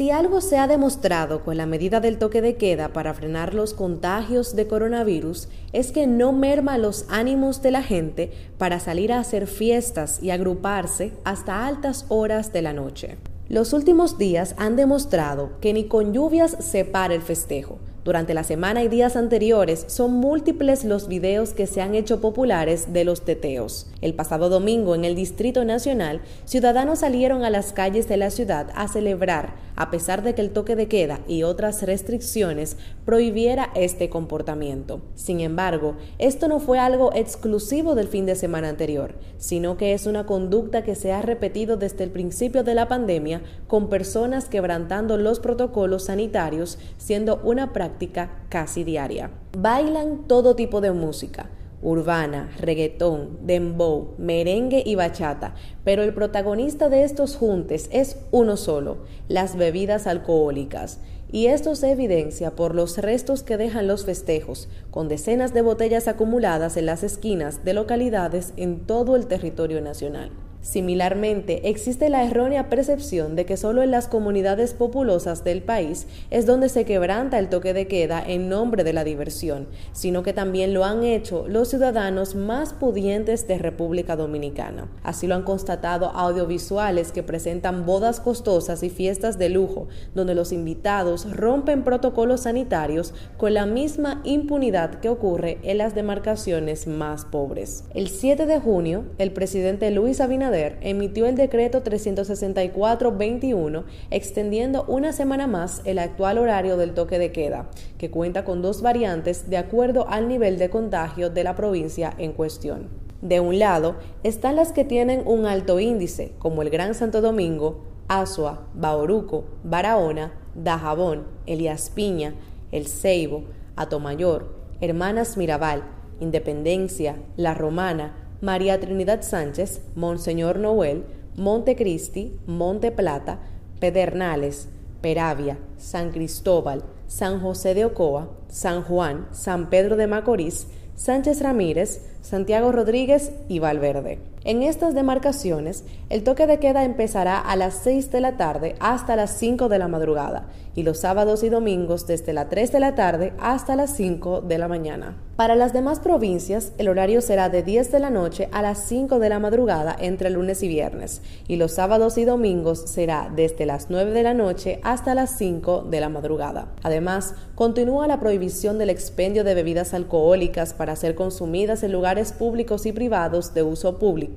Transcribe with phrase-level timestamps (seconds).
[0.00, 3.74] Si algo se ha demostrado con la medida del toque de queda para frenar los
[3.74, 9.18] contagios de coronavirus es que no merma los ánimos de la gente para salir a
[9.18, 13.18] hacer fiestas y agruparse hasta altas horas de la noche.
[13.50, 17.78] Los últimos días han demostrado que ni con lluvias se para el festejo.
[18.10, 22.92] Durante la semana y días anteriores son múltiples los videos que se han hecho populares
[22.92, 23.86] de los teteos.
[24.00, 28.66] El pasado domingo en el Distrito Nacional, ciudadanos salieron a las calles de la ciudad
[28.74, 34.10] a celebrar, a pesar de que el toque de queda y otras restricciones prohibiera este
[34.10, 35.02] comportamiento.
[35.14, 40.06] Sin embargo, esto no fue algo exclusivo del fin de semana anterior, sino que es
[40.06, 45.16] una conducta que se ha repetido desde el principio de la pandemia con personas quebrantando
[45.16, 47.99] los protocolos sanitarios, siendo una práctica
[48.48, 49.30] casi diaria.
[49.56, 51.50] Bailan todo tipo de música,
[51.82, 55.54] urbana, reggaetón, dembow, merengue y bachata,
[55.84, 58.98] pero el protagonista de estos juntes es uno solo,
[59.28, 61.00] las bebidas alcohólicas.
[61.32, 66.08] Y esto se evidencia por los restos que dejan los festejos, con decenas de botellas
[66.08, 70.32] acumuladas en las esquinas de localidades en todo el territorio nacional.
[70.62, 76.44] Similarmente, existe la errónea percepción de que solo en las comunidades populosas del país es
[76.44, 80.74] donde se quebranta el toque de queda en nombre de la diversión, sino que también
[80.74, 84.88] lo han hecho los ciudadanos más pudientes de República Dominicana.
[85.02, 90.52] Así lo han constatado audiovisuales que presentan bodas costosas y fiestas de lujo, donde los
[90.52, 97.84] invitados rompen protocolos sanitarios con la misma impunidad que ocurre en las demarcaciones más pobres.
[97.94, 100.49] El 7 de junio, el presidente Luis Abinader
[100.80, 107.70] emitió el decreto 364-21 extendiendo una semana más el actual horario del toque de queda,
[107.98, 112.32] que cuenta con dos variantes de acuerdo al nivel de contagio de la provincia en
[112.32, 112.88] cuestión.
[113.22, 117.84] De un lado están las que tienen un alto índice, como el Gran Santo Domingo,
[118.08, 122.34] Asua, Bauruco, Barahona, Dajabón, Elías Piña,
[122.72, 123.44] El Ceibo,
[123.76, 125.84] Atomayor, Hermanas Mirabal,
[126.18, 131.04] Independencia, La Romana, María Trinidad Sánchez, Monseñor Noel,
[131.36, 133.38] Montecristi, Monte Plata,
[133.80, 134.68] Pedernales,
[135.00, 142.06] Peravia, San Cristóbal, San José de Ocoa, San Juan, San Pedro de Macorís, Sánchez Ramírez,
[142.22, 144.18] Santiago Rodríguez y Valverde.
[144.42, 149.14] En estas demarcaciones, el toque de queda empezará a las 6 de la tarde hasta
[149.14, 152.94] las 5 de la madrugada y los sábados y domingos desde las 3 de la
[152.94, 155.16] tarde hasta las 5 de la mañana.
[155.36, 159.18] Para las demás provincias, el horario será de 10 de la noche a las 5
[159.18, 163.90] de la madrugada entre lunes y viernes, y los sábados y domingos será desde las
[163.90, 166.68] 9 de la noche hasta las 5 de la madrugada.
[166.82, 172.86] Además, continúa la prohibición del expendio de bebidas alcohólicas para ser consumidas en lugares públicos
[172.86, 174.29] y privados de uso público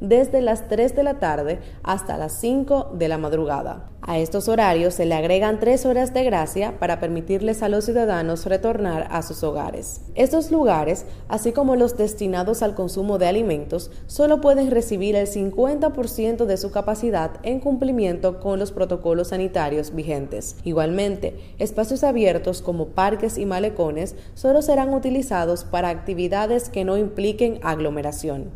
[0.00, 3.90] desde las 3 de la tarde hasta las 5 de la madrugada.
[4.08, 8.46] A estos horarios se le agregan tres horas de gracia para permitirles a los ciudadanos
[8.46, 10.00] retornar a sus hogares.
[10.14, 16.46] Estos lugares, así como los destinados al consumo de alimentos, solo pueden recibir el 50%
[16.46, 20.56] de su capacidad en cumplimiento con los protocolos sanitarios vigentes.
[20.64, 27.60] Igualmente, espacios abiertos como parques y malecones solo serán utilizados para actividades que no impliquen
[27.62, 28.52] aglomeración.